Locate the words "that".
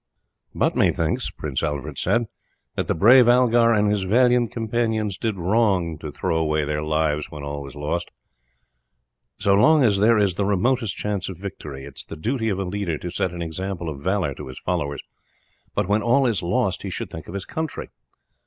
2.75-2.87